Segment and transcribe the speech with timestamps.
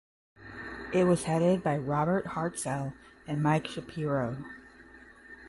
[0.91, 2.95] It was headed by Robert Hartzell
[3.27, 4.43] and Mike Shapiro.